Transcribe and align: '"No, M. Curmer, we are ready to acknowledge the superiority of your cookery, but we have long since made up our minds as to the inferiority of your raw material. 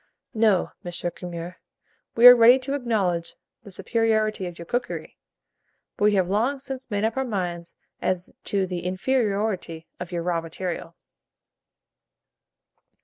'"No, 0.47 0.71
M. 0.83 0.91
Curmer, 1.11 1.57
we 2.15 2.25
are 2.25 2.35
ready 2.35 2.57
to 2.57 2.73
acknowledge 2.73 3.35
the 3.61 3.69
superiority 3.69 4.47
of 4.47 4.57
your 4.57 4.65
cookery, 4.65 5.19
but 5.95 6.05
we 6.05 6.15
have 6.15 6.27
long 6.27 6.57
since 6.57 6.89
made 6.89 7.03
up 7.03 7.17
our 7.17 7.23
minds 7.23 7.75
as 8.01 8.33
to 8.45 8.65
the 8.65 8.79
inferiority 8.83 9.85
of 9.99 10.11
your 10.11 10.23
raw 10.23 10.41
material. 10.41 10.95